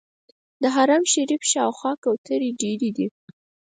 د 0.61 0.63
حرم 0.75 1.03
شریف 1.13 1.41
شاوخوا 1.51 1.91
کوترې 2.03 2.49
ډېرې 2.61 2.89
دي. 2.97 3.07